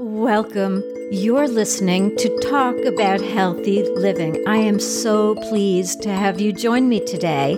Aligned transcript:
Welcome. 0.00 0.84
You're 1.10 1.48
listening 1.48 2.14
to 2.18 2.38
Talk 2.38 2.76
About 2.84 3.20
Healthy 3.20 3.82
Living. 3.82 4.46
I 4.46 4.58
am 4.58 4.78
so 4.78 5.34
pleased 5.34 6.02
to 6.02 6.10
have 6.10 6.40
you 6.40 6.52
join 6.52 6.88
me 6.88 7.04
today. 7.04 7.56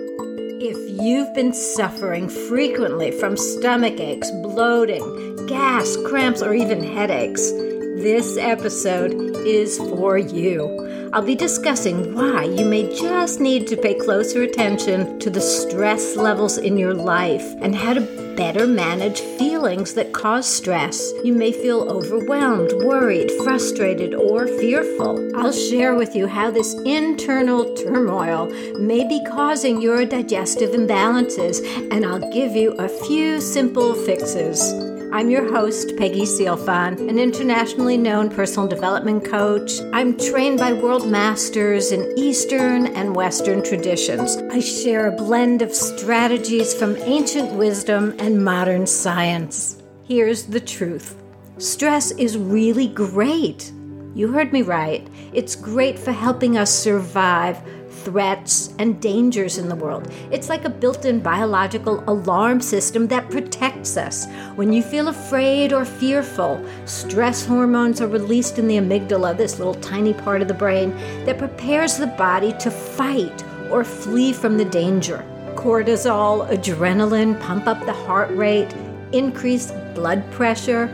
If 0.59 0.79
you've 1.03 1.35
been 1.35 1.53
suffering 1.53 2.31
frequently 2.31 3.11
from 3.11 3.37
stomach 3.37 4.01
aches, 4.01 4.31
bloating, 4.31 5.45
gas, 5.49 5.99
cramps, 6.07 6.41
or 6.41 6.55
even 6.55 6.83
headaches, 6.83 7.53
this 8.03 8.39
episode 8.39 9.13
is 9.47 9.77
for 9.77 10.17
you. 10.17 11.11
I'll 11.13 11.21
be 11.21 11.35
discussing 11.35 12.15
why 12.15 12.45
you 12.45 12.65
may 12.65 12.95
just 12.97 13.41
need 13.41 13.67
to 13.67 13.77
pay 13.77 13.93
closer 13.93 14.43
attention 14.43 15.19
to 15.19 15.29
the 15.29 15.41
stress 15.41 16.17
levels 16.17 16.57
in 16.57 16.79
your 16.79 16.95
life 16.95 17.45
and 17.61 17.75
how 17.75 17.93
to 17.93 18.01
better 18.37 18.67
manage 18.67 19.21
feelings 19.21 19.93
that 19.95 20.15
cause 20.15 20.47
stress. 20.47 21.13
You 21.25 21.35
may 21.35 21.53
feel 21.53 21.91
overwhelmed, 21.91 22.73
worried, 22.85 23.31
frustrated, 23.45 24.15
or 24.15 24.47
fearful. 24.47 25.37
I'll 25.37 25.53
share 25.53 25.95
with 25.95 26.17
you 26.17 26.27
how 26.27 26.51
this 26.51 26.73
internal 26.87 27.75
turmoil 27.75 28.47
may 28.79 29.07
be 29.07 29.23
causing 29.27 29.83
your 29.83 30.07
digestive 30.07 30.71
imbalances, 30.71 31.61
and 31.91 32.07
I'll 32.07 32.33
give 32.33 32.57
you 32.57 32.73
a 32.79 32.89
few 32.89 33.43
simple 33.43 33.95
fixes. 33.95 34.90
I'm 35.13 35.29
your 35.29 35.53
host, 35.53 35.97
Peggy 35.97 36.23
Sealfon, 36.23 37.09
an 37.09 37.19
internationally 37.19 37.97
known 37.97 38.31
personal 38.31 38.69
development 38.69 39.25
coach. 39.25 39.81
I'm 39.93 40.17
trained 40.17 40.61
by 40.61 40.73
world 40.73 41.09
masters 41.11 41.91
in 41.91 42.17
Eastern 42.17 42.87
and 42.87 43.17
Western 43.17 43.61
traditions. 43.61 44.37
I 44.53 44.61
share 44.61 45.09
a 45.09 45.17
blend 45.17 45.63
of 45.63 45.75
strategies 45.75 46.73
from 46.73 46.97
ancient 46.99 47.51
wisdom 47.55 48.15
and 48.21 48.45
modern 48.45 48.87
science. 48.87 49.83
Here's 50.05 50.45
the 50.45 50.61
truth 50.61 51.17
stress 51.59 52.13
is 52.13 52.39
really 52.39 52.87
great. 52.87 53.73
You 54.15 54.29
heard 54.29 54.53
me 54.53 54.63
right. 54.63 55.09
It's 55.33 55.57
great 55.57 55.99
for 55.99 56.13
helping 56.13 56.57
us 56.57 56.73
survive 56.73 57.61
threats, 58.05 58.75
and 58.79 59.01
dangers 59.01 59.59
in 59.59 59.69
the 59.69 59.75
world. 59.75 60.11
It's 60.31 60.49
like 60.49 60.65
a 60.65 60.71
built 60.71 61.05
in 61.05 61.21
biological 61.21 62.03
alarm 62.09 62.61
system 62.61 63.07
that 63.09 63.31
protects 63.31 63.97
us. 63.97 64.27
When 64.57 64.73
you 64.73 64.83
feel 64.83 65.09
afraid 65.09 65.73
or 65.73 65.85
fearful, 65.85 66.65
stress 66.85 67.45
hormones 67.45 68.01
are 68.01 68.09
released 68.09 68.59
in 68.59 68.67
the 68.67 68.77
amygdala, 68.77 69.37
this 69.37 69.59
little 69.59 69.75
tiny 69.75 70.15
part 70.15 70.43
of 70.43 70.49
the 70.49 70.55
brain 70.55 70.91
that 71.25 71.39
prepares 71.39 71.97
the 71.97 72.07
body 72.07 72.53
to 72.61 72.71
fight 72.71 73.45
or 73.71 73.85
flee 73.85 74.33
from 74.33 74.57
the 74.57 74.65
danger. 74.65 75.25
Cortisol, 75.55 76.49
adrenaline 76.49 77.39
pump 77.41 77.67
up 77.67 77.85
the 77.85 77.93
heart 77.93 78.31
rate, 78.31 78.73
increase 79.13 79.73
blood 79.95 80.29
pressure 80.31 80.89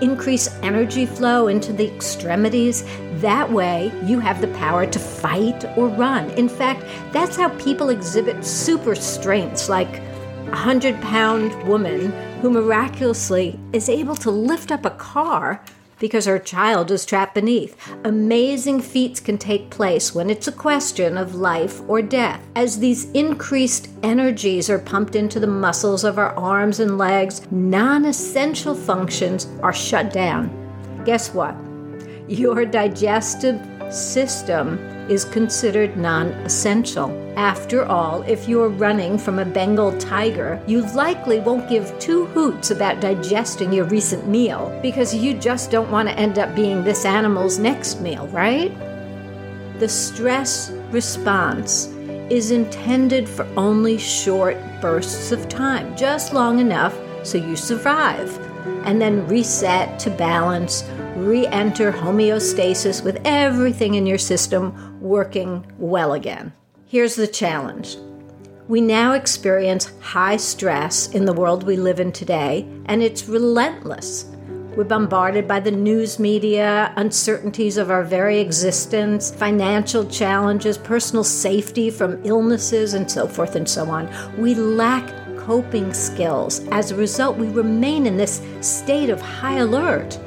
increase 0.00 0.48
energy 0.62 1.06
flow 1.06 1.48
into 1.48 1.72
the 1.72 1.86
extremities. 1.94 2.84
That 3.20 3.50
way, 3.50 3.92
you 4.04 4.20
have 4.20 4.40
the 4.40 4.48
power 4.48 4.86
to 4.86 4.98
fight 4.98 5.64
or 5.76 5.88
run. 5.88 6.30
In 6.30 6.48
fact, 6.48 6.84
that's 7.12 7.36
how 7.36 7.48
people 7.58 7.90
exhibit 7.90 8.44
super 8.44 8.94
strengths, 8.94 9.68
like 9.68 9.98
a 9.98 10.50
100 10.50 11.00
pound 11.00 11.52
woman 11.68 12.10
who 12.40 12.50
miraculously 12.50 13.58
is 13.72 13.88
able 13.88 14.16
to 14.16 14.30
lift 14.30 14.72
up 14.72 14.84
a 14.84 14.90
car 14.90 15.62
because 16.00 16.26
her 16.26 16.40
child 16.40 16.90
is 16.90 17.06
trapped 17.06 17.34
beneath. 17.34 17.76
Amazing 18.04 18.80
feats 18.80 19.20
can 19.20 19.38
take 19.38 19.70
place 19.70 20.12
when 20.12 20.28
it's 20.28 20.48
a 20.48 20.52
question 20.52 21.16
of 21.16 21.36
life 21.36 21.80
or 21.88 22.02
death. 22.02 22.42
As 22.56 22.80
these 22.80 23.08
increased 23.12 23.88
energies 24.02 24.68
are 24.68 24.80
pumped 24.80 25.14
into 25.14 25.38
the 25.38 25.46
muscles 25.46 26.02
of 26.02 26.18
our 26.18 26.34
arms 26.34 26.80
and 26.80 26.98
legs, 26.98 27.42
non 27.52 28.06
essential 28.06 28.74
functions 28.74 29.46
are 29.62 29.72
shut 29.72 30.12
down. 30.12 30.50
Guess 31.04 31.32
what? 31.34 31.54
Your 32.26 32.64
digestive 32.64 33.60
system 33.92 34.78
is 35.10 35.24
considered 35.24 35.96
non 35.96 36.28
essential. 36.46 37.08
After 37.40 37.86
all, 37.86 38.20
if 38.24 38.46
you're 38.50 38.68
running 38.68 39.16
from 39.16 39.38
a 39.38 39.46
Bengal 39.46 39.96
tiger, 39.96 40.62
you 40.66 40.82
likely 40.92 41.40
won't 41.40 41.70
give 41.70 41.98
two 41.98 42.26
hoots 42.26 42.70
about 42.70 43.00
digesting 43.00 43.72
your 43.72 43.86
recent 43.86 44.28
meal 44.28 44.78
because 44.82 45.14
you 45.14 45.32
just 45.32 45.70
don't 45.70 45.90
want 45.90 46.06
to 46.10 46.18
end 46.18 46.38
up 46.38 46.54
being 46.54 46.84
this 46.84 47.06
animal's 47.06 47.58
next 47.58 48.02
meal, 48.02 48.26
right? 48.26 48.70
The 49.78 49.88
stress 49.88 50.70
response 50.90 51.86
is 52.28 52.50
intended 52.50 53.26
for 53.26 53.46
only 53.56 53.96
short 53.96 54.58
bursts 54.82 55.32
of 55.32 55.48
time, 55.48 55.96
just 55.96 56.34
long 56.34 56.58
enough 56.58 56.94
so 57.22 57.38
you 57.38 57.56
survive, 57.56 58.38
and 58.84 59.00
then 59.00 59.26
reset 59.28 59.98
to 60.00 60.10
balance 60.10 60.84
re 61.16 61.46
enter 61.46 61.90
homeostasis 61.90 63.02
with 63.02 63.18
everything 63.24 63.94
in 63.94 64.04
your 64.04 64.18
system 64.18 65.00
working 65.00 65.64
well 65.78 66.12
again. 66.12 66.52
Here's 66.90 67.14
the 67.14 67.28
challenge. 67.28 67.98
We 68.66 68.80
now 68.80 69.12
experience 69.12 69.92
high 70.00 70.38
stress 70.38 71.08
in 71.12 71.24
the 71.24 71.32
world 71.32 71.62
we 71.62 71.76
live 71.76 72.00
in 72.00 72.10
today, 72.10 72.66
and 72.86 73.00
it's 73.00 73.28
relentless. 73.28 74.24
We're 74.74 74.82
bombarded 74.82 75.46
by 75.46 75.60
the 75.60 75.70
news 75.70 76.18
media, 76.18 76.92
uncertainties 76.96 77.76
of 77.76 77.92
our 77.92 78.02
very 78.02 78.40
existence, 78.40 79.32
financial 79.32 80.04
challenges, 80.04 80.78
personal 80.78 81.22
safety 81.22 81.90
from 81.90 82.20
illnesses, 82.24 82.94
and 82.94 83.08
so 83.08 83.28
forth 83.28 83.54
and 83.54 83.68
so 83.68 83.88
on. 83.88 84.12
We 84.36 84.56
lack 84.56 85.06
coping 85.38 85.94
skills. 85.94 86.66
As 86.72 86.90
a 86.90 86.96
result, 86.96 87.36
we 87.36 87.50
remain 87.50 88.04
in 88.04 88.16
this 88.16 88.42
state 88.62 89.10
of 89.10 89.20
high 89.20 89.58
alert. 89.58 90.18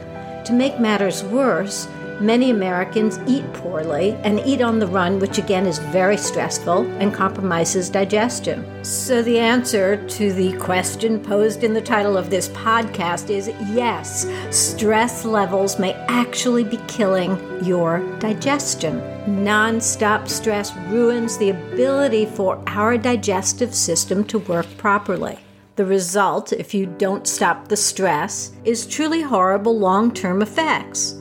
To 0.46 0.54
make 0.54 0.80
matters 0.80 1.26
worse, 1.26 1.90
many 2.22 2.50
Americans 2.50 3.20
eat 3.28 3.52
poorly 3.54 4.12
and 4.24 4.40
eat 4.42 4.62
on 4.62 4.80
the 4.80 4.88
run, 4.88 5.20
which 5.20 5.38
again 5.38 5.66
is 5.66 5.80
very 5.80 6.18
stressful 6.18 6.86
and 7.00 7.14
compromises 7.14 7.90
digestion. 7.90 8.66
So, 8.84 9.22
the 9.22 9.40
answer 9.40 9.98
to 10.08 10.34
the 10.34 10.54
question 10.58 11.20
posed 11.20 11.64
in 11.64 11.74
the 11.74 11.82
title 11.82 12.18
of 12.18 12.30
this 12.30 12.50
podcast 12.50 13.30
is 13.30 13.48
yes, 13.72 14.28
stress 14.50 15.26
levels 15.26 15.80
may 15.80 15.94
actually 16.08 16.64
be 16.64 16.78
killing 16.88 17.38
your 17.64 18.00
digestion. 18.20 19.02
Non-stop 19.44 20.28
stress 20.28 20.76
ruins 20.90 21.38
the 21.38 21.50
ability 21.50 22.26
for 22.26 22.62
our 22.68 22.98
digestive 22.98 23.74
system 23.74 24.24
to 24.26 24.40
work 24.40 24.68
properly. 24.78 25.40
The 25.76 25.86
result, 25.86 26.54
if 26.54 26.76
you 26.76 26.86
don't 26.86 27.26
stop 27.26 27.68
the 27.68 27.78
stress, 27.78 28.52
is 28.64 28.86
truly 28.86 29.22
horrible 29.22 29.78
long 29.78 30.14
term 30.14 30.44
effects. 30.44 31.16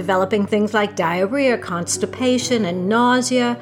Developing 0.00 0.46
things 0.46 0.72
like 0.72 0.96
diarrhea, 0.96 1.58
constipation, 1.58 2.64
and 2.64 2.88
nausea. 2.88 3.60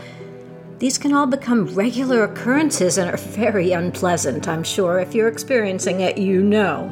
These 0.79 0.97
can 0.97 1.13
all 1.13 1.27
become 1.27 1.67
regular 1.75 2.23
occurrences 2.23 2.97
and 2.97 3.11
are 3.11 3.17
very 3.17 3.73
unpleasant, 3.73 4.47
I'm 4.47 4.63
sure. 4.63 5.01
If 5.01 5.17
you're 5.17 5.27
experiencing 5.27 5.99
it, 5.99 6.17
you 6.17 6.41
know. 6.41 6.87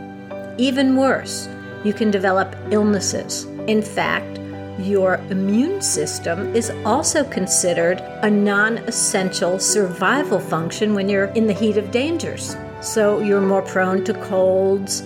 Even 0.59 0.97
worse, 0.97 1.49
you 1.85 1.93
can 1.93 2.11
develop 2.11 2.57
illnesses. 2.73 3.45
In 3.69 3.83
fact, 3.83 4.41
your 4.81 5.15
immune 5.31 5.81
system 5.81 6.53
is 6.53 6.71
also 6.85 7.23
considered 7.23 8.01
a 8.25 8.29
non 8.29 8.79
essential 8.79 9.61
survival 9.61 10.41
function 10.41 10.93
when 10.93 11.09
you're 11.09 11.33
in 11.37 11.47
the 11.47 11.53
heat 11.53 11.77
of 11.77 11.93
dangers. 11.93 12.57
So 12.81 13.21
you're 13.21 13.41
more 13.41 13.63
prone 13.63 14.03
to 14.07 14.15
colds, 14.25 15.03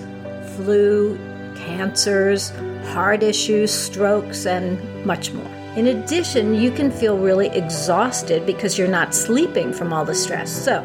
flu, 0.57 1.19
cancers, 1.57 2.53
heart 2.91 3.23
issues, 3.23 3.73
strokes, 3.73 4.47
and 4.47 4.78
much 5.06 5.33
more. 5.33 5.47
In 5.77 5.87
addition, 5.87 6.55
you 6.55 6.71
can 6.71 6.91
feel 6.91 7.17
really 7.17 7.49
exhausted 7.49 8.45
because 8.45 8.77
you're 8.77 8.89
not 8.89 9.15
sleeping 9.15 9.73
from 9.73 9.93
all 9.93 10.05
the 10.05 10.15
stress. 10.15 10.51
So, 10.51 10.83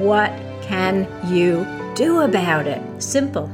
what 0.00 0.30
can 0.62 1.08
you 1.32 1.66
do 1.94 2.20
about 2.20 2.66
it? 2.66 2.82
Simple. 3.02 3.50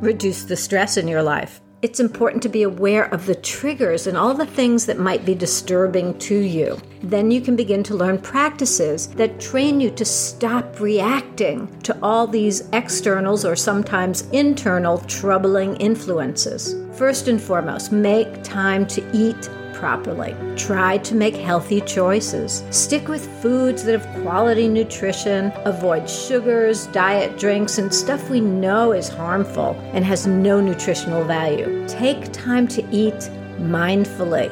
Reduce 0.00 0.44
the 0.44 0.56
stress 0.56 0.96
in 0.96 1.08
your 1.08 1.22
life 1.22 1.60
it's 1.82 2.00
important 2.00 2.42
to 2.42 2.48
be 2.48 2.62
aware 2.62 3.04
of 3.14 3.26
the 3.26 3.34
triggers 3.34 4.06
and 4.06 4.16
all 4.16 4.32
the 4.32 4.46
things 4.46 4.86
that 4.86 4.98
might 4.98 5.26
be 5.26 5.34
disturbing 5.34 6.18
to 6.18 6.34
you. 6.34 6.80
Then 7.02 7.30
you 7.30 7.42
can 7.42 7.54
begin 7.54 7.82
to 7.84 7.94
learn 7.94 8.18
practices 8.18 9.08
that 9.08 9.38
train 9.38 9.80
you 9.80 9.90
to 9.90 10.04
stop 10.04 10.80
reacting 10.80 11.68
to 11.82 11.96
all 12.02 12.26
these 12.26 12.68
externals 12.72 13.44
or 13.44 13.54
sometimes 13.54 14.22
internal 14.30 14.98
troubling 15.00 15.76
influences. 15.76 16.74
First 16.96 17.28
and 17.28 17.38
foremost, 17.38 17.92
make 17.92 18.42
time 18.42 18.86
to 18.86 19.04
eat 19.12 19.50
properly. 19.74 20.34
Try 20.56 20.96
to 20.98 21.14
make 21.14 21.36
healthy 21.36 21.82
choices. 21.82 22.64
Stick 22.70 23.08
with 23.08 23.26
foods 23.42 23.84
that 23.84 24.00
have 24.00 24.22
quality 24.22 24.66
nutrition. 24.66 25.52
Avoid 25.66 26.08
sugars, 26.08 26.86
diet 26.86 27.38
drinks, 27.38 27.76
and 27.76 27.92
stuff 27.92 28.30
we 28.30 28.40
know 28.40 28.92
is 28.92 29.08
harmful 29.08 29.78
and 29.92 30.06
has 30.06 30.26
no 30.26 30.58
nutritional 30.58 31.22
value. 31.22 31.86
Take 31.86 32.32
time 32.32 32.66
to 32.68 32.82
eat 32.90 33.30
mindfully. 33.58 34.50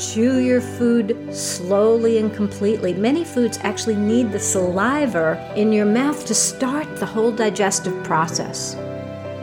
Chew 0.00 0.38
your 0.38 0.60
food 0.60 1.34
slowly 1.34 2.18
and 2.18 2.32
completely. 2.32 2.94
Many 2.94 3.24
foods 3.24 3.58
actually 3.62 3.96
need 3.96 4.30
the 4.30 4.38
saliva 4.38 5.52
in 5.56 5.72
your 5.72 5.86
mouth 5.86 6.24
to 6.26 6.34
start 6.36 6.86
the 6.98 7.06
whole 7.06 7.32
digestive 7.32 8.04
process. 8.04 8.76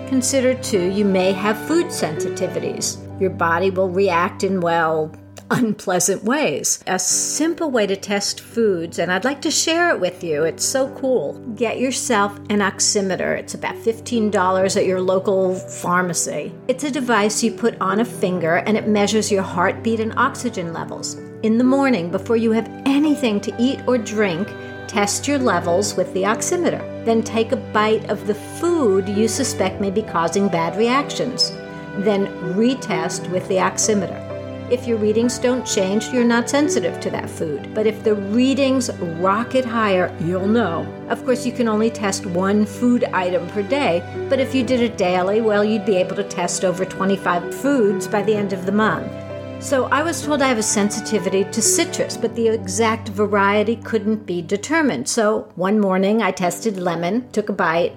Consider 0.08 0.54
too, 0.54 0.90
you 0.90 1.04
may 1.04 1.34
have 1.34 1.58
food 1.68 1.88
sensitivities. 1.88 2.98
Your 3.20 3.30
body 3.30 3.72
will 3.72 3.90
react 3.90 4.44
in, 4.44 4.62
well, 4.62 5.12
unpleasant 5.52 6.24
ways. 6.24 6.84
A 6.88 6.98
simple 6.98 7.72
way 7.72 7.88
to 7.88 7.96
test 7.96 8.40
foods, 8.40 9.00
and 9.00 9.12
I'd 9.12 9.26
like 9.26 9.42
to 9.42 9.52
share 9.52 9.90
it 9.90 10.00
with 10.00 10.24
you. 10.24 10.44
It's 10.44 10.64
so 10.64 10.90
cool. 10.96 11.34
Get 11.56 11.80
yourself 11.80 12.38
an 12.50 12.60
oximeter. 12.60 13.38
It's 13.38 13.54
about 13.54 13.76
$15 13.76 14.78
at 14.78 14.86
your 14.86 15.02
local 15.02 15.56
pharmacy. 15.56 16.54
It's 16.68 16.86
a 16.86 16.92
device 16.92 17.44
you 17.44 17.52
put 17.52 17.80
on 17.82 18.00
a 18.00 18.06
finger 18.06 18.58
and 18.58 18.78
it 18.78 18.88
measures 18.88 19.32
your 19.32 19.44
heartbeat 19.44 20.00
and 20.00 20.14
oxygen 20.18 20.74
levels. 20.74 21.16
In 21.44 21.58
the 21.58 21.64
morning, 21.64 22.10
before 22.12 22.38
you 22.38 22.52
have 22.52 22.70
anything 22.86 23.40
to 23.42 23.54
eat 23.60 23.80
or 23.88 23.98
drink, 23.98 24.48
test 24.88 25.28
your 25.28 25.40
levels 25.40 25.96
with 25.96 26.14
the 26.14 26.24
oximeter. 26.24 26.82
Then 27.06 27.22
take 27.22 27.52
a 27.52 27.58
bite 27.58 28.10
of 28.10 28.28
the 28.28 28.36
food 28.36 29.08
you 29.08 29.28
suspect 29.28 29.82
may 29.82 29.92
be 29.92 30.02
causing 30.02 30.48
bad 30.48 30.76
reactions. 30.78 31.52
Then 31.98 32.28
retest 32.56 33.30
with 33.30 33.48
the 33.48 33.58
oximeter. 33.58 34.24
If 34.70 34.86
your 34.86 34.98
readings 34.98 35.40
don't 35.40 35.66
change, 35.66 36.10
you're 36.10 36.26
not 36.26 36.50
sensitive 36.50 37.00
to 37.00 37.10
that 37.12 37.30
food. 37.30 37.74
But 37.74 37.88
if 37.88 38.04
the 38.04 38.16
readings 38.16 38.90
rocket 39.00 39.64
higher, 39.64 40.14
you'll 40.20 40.46
know. 40.46 40.86
Of 41.08 41.24
course, 41.24 41.46
you 41.46 41.54
can 41.54 41.70
only 41.70 41.90
test 41.90 42.26
one 42.26 42.66
food 42.66 43.06
item 43.06 43.48
per 43.48 43.64
day, 43.64 44.04
but 44.28 44.42
if 44.42 44.54
you 44.54 44.64
did 44.64 44.82
it 44.82 44.98
daily, 44.98 45.40
well, 45.40 45.64
you'd 45.64 45.86
be 45.86 45.96
able 45.96 46.18
to 46.18 46.24
test 46.24 46.66
over 46.66 46.84
25 46.84 47.56
foods 47.56 48.08
by 48.08 48.22
the 48.24 48.36
end 48.36 48.52
of 48.52 48.66
the 48.66 48.74
month. 48.74 49.10
So 49.60 49.86
I 49.86 50.04
was 50.04 50.22
told 50.22 50.42
I 50.42 50.48
have 50.48 50.60
a 50.60 50.64
sensitivity 50.64 51.44
to 51.44 51.62
citrus, 51.62 52.16
but 52.16 52.36
the 52.36 52.48
exact 52.48 53.10
variety 53.10 53.76
couldn't 53.78 54.26
be 54.26 54.42
determined. 54.42 55.10
So 55.10 55.52
one 55.56 55.80
morning 55.80 56.22
I 56.22 56.32
tested 56.32 56.78
lemon, 56.78 57.30
took 57.32 57.50
a 57.50 57.54
bite, 57.54 57.94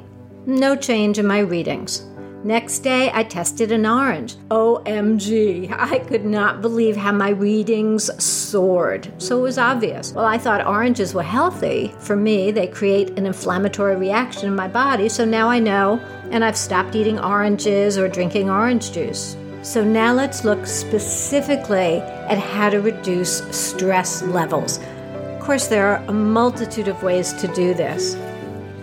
no 0.47 0.75
change 0.75 1.19
in 1.19 1.27
my 1.27 1.41
readings. 1.41 2.07
Next 2.43 2.79
day, 2.79 3.11
I 3.12 3.25
tested 3.25 3.71
an 3.71 3.85
orange. 3.85 4.37
OMG, 4.51 5.71
I 5.79 5.99
could 5.99 6.25
not 6.25 6.62
believe 6.62 6.97
how 6.97 7.12
my 7.12 7.29
readings 7.29 8.11
soared. 8.23 9.12
So 9.19 9.39
it 9.39 9.43
was 9.43 9.59
obvious. 9.59 10.15
Well, 10.15 10.25
I 10.25 10.39
thought 10.39 10.67
oranges 10.67 11.12
were 11.12 11.23
healthy. 11.23 11.95
For 11.99 12.17
me, 12.17 12.51
they 12.51 12.67
create 12.67 13.19
an 13.19 13.27
inflammatory 13.27 13.97
reaction 13.97 14.49
in 14.49 14.57
my 14.57 14.69
body, 14.69 15.11
so 15.11 15.27
now 15.27 15.51
I 15.51 15.59
know, 15.59 16.01
and 16.31 16.43
I've 16.43 16.57
stopped 16.57 16.97
eating 16.97 17.21
oranges 17.21 17.99
or 17.99 18.09
drinking 18.09 18.49
orange 18.49 18.93
juice. 18.93 19.37
So 19.62 19.85
now 19.85 20.15
let's 20.15 20.43
look 20.43 20.67
specifically 20.67 21.99
at 22.01 22.39
how 22.39 22.71
to 22.71 22.81
reduce 22.81 23.39
stress 23.55 24.23
levels. 24.23 24.79
Of 24.79 25.41
course, 25.41 25.67
there 25.67 25.87
are 25.87 26.03
a 26.09 26.12
multitude 26.12 26.89
of 26.89 27.03
ways 27.03 27.35
to 27.35 27.47
do 27.49 27.75
this. 27.75 28.15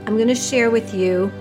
I'm 0.06 0.18
going 0.18 0.28
to 0.28 0.36
share 0.36 0.70
with 0.70 0.94
you 0.94 1.32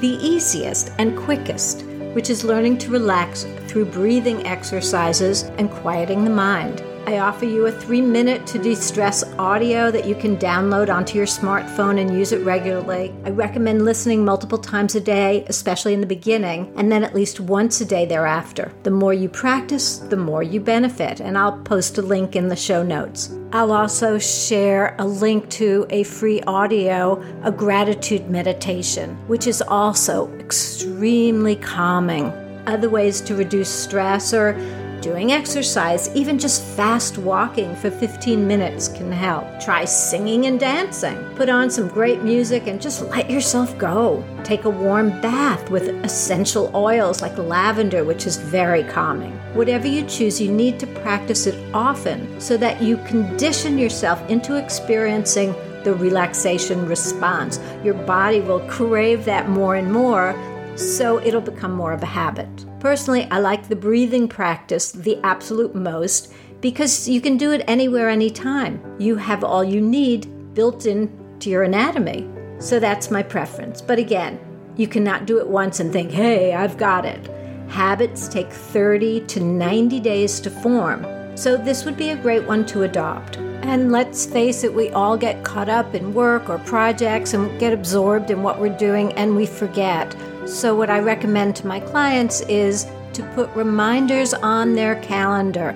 the 0.00 0.18
easiest 0.20 0.92
and 0.98 1.16
quickest, 1.16 1.84
which 2.14 2.30
is 2.30 2.42
learning 2.42 2.78
to 2.78 2.90
relax 2.90 3.44
through 3.66 3.86
breathing 3.86 4.46
exercises 4.46 5.42
and 5.58 5.70
quieting 5.70 6.24
the 6.24 6.30
mind. 6.30 6.82
I 7.08 7.18
offer 7.18 7.44
you 7.44 7.66
a 7.66 7.70
three 7.70 8.00
minute 8.00 8.48
to 8.48 8.58
de 8.58 8.74
stress 8.74 9.22
audio 9.38 9.92
that 9.92 10.08
you 10.08 10.16
can 10.16 10.36
download 10.38 10.92
onto 10.92 11.16
your 11.16 11.26
smartphone 11.26 12.00
and 12.00 12.12
use 12.12 12.32
it 12.32 12.44
regularly. 12.44 13.14
I 13.24 13.30
recommend 13.30 13.84
listening 13.84 14.24
multiple 14.24 14.58
times 14.58 14.96
a 14.96 15.00
day, 15.00 15.44
especially 15.46 15.94
in 15.94 16.00
the 16.00 16.06
beginning, 16.06 16.72
and 16.76 16.90
then 16.90 17.04
at 17.04 17.14
least 17.14 17.38
once 17.38 17.80
a 17.80 17.84
day 17.84 18.06
thereafter. 18.06 18.72
The 18.82 18.90
more 18.90 19.14
you 19.14 19.28
practice, 19.28 19.98
the 19.98 20.16
more 20.16 20.42
you 20.42 20.58
benefit, 20.58 21.20
and 21.20 21.38
I'll 21.38 21.58
post 21.58 21.96
a 21.98 22.02
link 22.02 22.34
in 22.34 22.48
the 22.48 22.56
show 22.56 22.82
notes. 22.82 23.32
I'll 23.52 23.70
also 23.70 24.18
share 24.18 24.96
a 24.98 25.06
link 25.06 25.48
to 25.50 25.86
a 25.90 26.02
free 26.02 26.40
audio, 26.42 27.22
a 27.44 27.52
gratitude 27.52 28.28
meditation, 28.28 29.16
which 29.28 29.46
is 29.46 29.62
also 29.62 30.28
extremely 30.40 31.54
calming. 31.54 32.32
Other 32.66 32.90
ways 32.90 33.20
to 33.20 33.36
reduce 33.36 33.68
stress 33.68 34.34
or 34.34 34.58
doing 35.06 35.30
exercise, 35.30 36.10
even 36.16 36.36
just 36.36 36.64
fast 36.76 37.16
walking 37.16 37.76
for 37.76 37.92
15 37.92 38.44
minutes 38.44 38.88
can 38.88 39.12
help. 39.12 39.44
Try 39.60 39.84
singing 39.84 40.46
and 40.46 40.58
dancing. 40.58 41.16
Put 41.36 41.48
on 41.48 41.70
some 41.70 41.86
great 41.86 42.22
music 42.22 42.66
and 42.66 42.82
just 42.82 43.02
let 43.02 43.30
yourself 43.30 43.78
go. 43.78 44.24
Take 44.42 44.64
a 44.64 44.70
warm 44.70 45.10
bath 45.20 45.70
with 45.70 45.90
essential 46.04 46.72
oils 46.74 47.22
like 47.22 47.38
lavender, 47.38 48.02
which 48.02 48.26
is 48.26 48.36
very 48.36 48.82
calming. 48.82 49.30
Whatever 49.54 49.86
you 49.86 50.02
choose, 50.06 50.40
you 50.40 50.50
need 50.50 50.80
to 50.80 50.88
practice 50.88 51.46
it 51.46 51.54
often 51.72 52.40
so 52.40 52.56
that 52.56 52.82
you 52.82 52.96
condition 53.04 53.78
yourself 53.78 54.18
into 54.28 54.56
experiencing 54.56 55.54
the 55.84 55.94
relaxation 55.94 56.84
response. 56.84 57.60
Your 57.84 57.94
body 57.94 58.40
will 58.40 58.66
crave 58.68 59.24
that 59.26 59.48
more 59.48 59.76
and 59.76 59.92
more, 59.92 60.34
so 60.76 61.20
it'll 61.20 61.40
become 61.40 61.72
more 61.72 61.92
of 61.92 62.02
a 62.02 62.06
habit. 62.06 62.48
Personally, 62.80 63.26
I 63.30 63.38
like 63.38 63.68
the 63.68 63.76
breathing 63.76 64.28
practice 64.28 64.92
the 64.92 65.18
absolute 65.24 65.74
most 65.74 66.32
because 66.60 67.08
you 67.08 67.20
can 67.20 67.36
do 67.36 67.52
it 67.52 67.64
anywhere, 67.66 68.08
anytime. 68.08 68.80
You 68.98 69.16
have 69.16 69.44
all 69.44 69.64
you 69.64 69.80
need 69.80 70.54
built 70.54 70.86
into 70.86 71.50
your 71.50 71.62
anatomy. 71.62 72.28
So 72.58 72.80
that's 72.80 73.10
my 73.10 73.22
preference. 73.22 73.80
But 73.80 73.98
again, 73.98 74.38
you 74.76 74.88
cannot 74.88 75.26
do 75.26 75.38
it 75.38 75.46
once 75.46 75.80
and 75.80 75.92
think, 75.92 76.10
hey, 76.10 76.54
I've 76.54 76.76
got 76.76 77.04
it. 77.04 77.28
Habits 77.68 78.28
take 78.28 78.50
30 78.50 79.20
to 79.26 79.40
90 79.40 80.00
days 80.00 80.40
to 80.40 80.50
form. 80.50 81.06
So 81.36 81.56
this 81.56 81.84
would 81.84 81.96
be 81.96 82.10
a 82.10 82.16
great 82.16 82.44
one 82.44 82.64
to 82.66 82.84
adopt. 82.84 83.36
And 83.36 83.90
let's 83.90 84.24
face 84.24 84.64
it, 84.64 84.72
we 84.72 84.90
all 84.90 85.16
get 85.16 85.44
caught 85.44 85.68
up 85.68 85.94
in 85.94 86.14
work 86.14 86.48
or 86.48 86.58
projects 86.58 87.34
and 87.34 87.58
get 87.58 87.72
absorbed 87.72 88.30
in 88.30 88.42
what 88.42 88.60
we're 88.60 88.76
doing 88.78 89.12
and 89.14 89.34
we 89.34 89.44
forget. 89.44 90.14
So, 90.46 90.76
what 90.76 90.90
I 90.90 91.00
recommend 91.00 91.56
to 91.56 91.66
my 91.66 91.80
clients 91.80 92.40
is 92.42 92.86
to 93.14 93.24
put 93.34 93.50
reminders 93.56 94.32
on 94.32 94.74
their 94.74 94.94
calendar. 95.02 95.74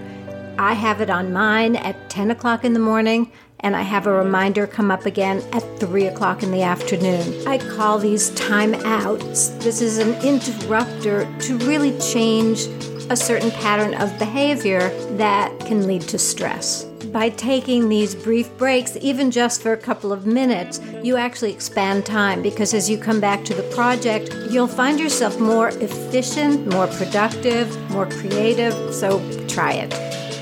I 0.59 0.75
have 0.75 1.01
it 1.01 1.11
on 1.11 1.33
mine 1.33 1.75
at 1.75 2.09
10 2.09 2.31
o'clock 2.31 2.65
in 2.65 2.73
the 2.73 2.79
morning, 2.79 3.33
and 3.61 3.75
I 3.75 3.83
have 3.83 4.07
a 4.07 4.13
reminder 4.13 4.69
come 4.69 4.93
up 4.93 5.07
again 5.07 5.43
at 5.53 5.81
3 5.81 6.07
o'clock 6.07 6.45
in 6.45 6.53
the 6.53 6.63
afternoon. 6.63 7.49
I 7.49 7.59
call 7.59 7.99
these 7.99 8.31
timeouts. 8.31 9.61
This 9.61 9.83
is 9.83 9.99
an 9.99 10.15
interrupter 10.23 11.27
to 11.41 11.59
really 11.59 11.99
change 11.99 12.67
a 13.11 13.17
certain 13.17 13.51
pattern 13.51 13.95
of 13.95 14.17
behavior 14.21 14.91
that 15.17 15.59
can 15.67 15.89
lead 15.89 16.03
to 16.03 16.19
stress 16.19 16.90
by 17.13 17.31
taking 17.31 17.89
these 17.89 18.15
brief 18.15 18.57
breaks, 18.57 18.97
even 19.01 19.31
just 19.31 19.63
for 19.63 19.73
a 19.73 19.77
couple 19.77 20.13
of 20.13 20.27
minutes, 20.27 20.81
you 21.03 21.17
actually 21.17 21.53
expand 21.53 22.07
time 22.07 22.43
because 22.43 22.73
as 22.75 22.89
you 22.89 22.99
come 22.99 23.21
back 23.21 23.45
to 23.45 23.55
the 23.55 23.63
project, 23.75 24.35
you'll 24.51 24.69
find 24.69 25.01
yourself 25.01 25.39
more 25.41 25.69
efficient, 25.81 26.73
more 26.73 26.87
productive, 26.87 27.69
more 27.91 28.07
creative. 28.07 28.75
So 28.95 29.19
try 29.47 29.73
it. 29.73 29.93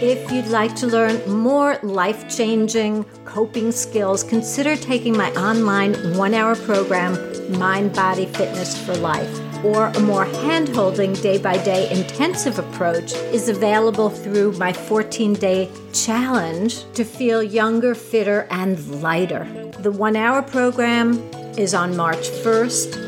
If 0.03 0.31
you'd 0.31 0.47
like 0.47 0.77
to 0.77 0.87
learn 0.87 1.29
more 1.29 1.79
life 1.83 2.29
changing 2.29 3.05
coping 3.25 3.73
skills, 3.73 4.23
consider 4.23 4.77
taking 4.77 5.17
my 5.17 5.31
online 5.33 6.17
one 6.17 6.35
hour 6.35 6.55
program, 6.55 7.17
Mind 7.59 7.95
Body 7.95 8.27
Fitness 8.27 8.79
for 8.85 8.95
Life 8.97 9.48
or 9.65 9.87
a 9.87 10.01
more 10.01 10.25
hand 10.25 10.69
holding 10.69 11.13
day 11.15 11.39
by 11.39 11.57
day 11.65 11.91
intensive 11.91 12.59
approach 12.59 13.13
is 13.33 13.49
available 13.49 14.11
through 14.11 14.53
my 14.53 14.73
14 14.73 15.35
day 15.35 15.71
challenge 15.93 16.85
to 16.95 17.05
feel 17.05 17.43
younger, 17.43 17.95
fitter, 17.95 18.47
and 18.51 19.03
lighter. 19.03 19.45
The 19.81 19.93
one 19.93 20.17
hour 20.17 20.43
program 20.43 21.19
is 21.57 21.75
on 21.75 21.97
March 21.97 22.29
1st. 22.29 23.07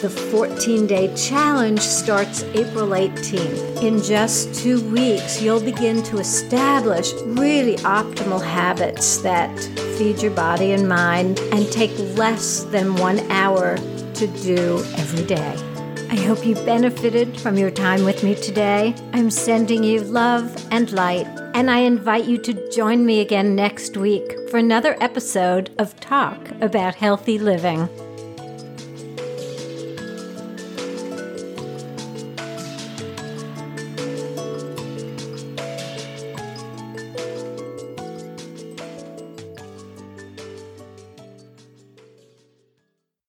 The 0.00 0.10
14 0.10 0.88
day 0.88 1.14
challenge 1.14 1.80
starts 1.80 2.42
April 2.54 2.88
18th. 2.88 3.82
In 3.82 4.02
just 4.02 4.52
two 4.54 4.82
weeks, 4.90 5.40
you'll 5.40 5.60
begin 5.60 6.02
to 6.04 6.18
establish 6.18 7.12
really 7.24 7.76
optimal 7.76 8.42
habits 8.42 9.18
that 9.18 9.56
feed 9.96 10.20
your 10.20 10.32
body 10.32 10.72
and 10.72 10.88
mind 10.88 11.38
and 11.52 11.70
take 11.70 11.96
less 12.16 12.64
than 12.64 12.96
one 12.96 13.20
hour 13.30 13.76
to 14.14 14.26
do 14.42 14.78
every 14.96 15.24
day. 15.24 15.71
I 16.12 16.16
hope 16.16 16.44
you 16.44 16.54
benefited 16.56 17.40
from 17.40 17.56
your 17.56 17.70
time 17.70 18.04
with 18.04 18.22
me 18.22 18.34
today. 18.34 18.94
I'm 19.14 19.30
sending 19.30 19.82
you 19.82 20.02
love 20.02 20.54
and 20.70 20.92
light, 20.92 21.26
and 21.54 21.70
I 21.70 21.78
invite 21.78 22.26
you 22.26 22.36
to 22.36 22.70
join 22.70 23.06
me 23.06 23.20
again 23.20 23.56
next 23.56 23.96
week 23.96 24.36
for 24.50 24.58
another 24.58 24.94
episode 25.00 25.70
of 25.78 25.98
Talk 26.00 26.50
About 26.60 26.96
Healthy 26.96 27.38
Living. 27.38 27.88